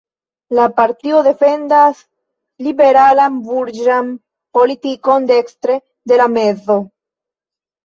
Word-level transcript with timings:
La 0.59 0.63
partio 0.77 1.19
defendas 1.27 1.99
liberalan 2.69 3.37
burĝan 3.51 4.11
politikon 4.61 5.31
dekstre 5.35 5.79
de 6.15 6.21
la 6.25 6.29
mezo. 6.41 6.81